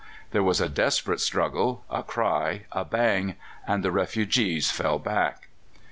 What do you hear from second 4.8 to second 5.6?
back."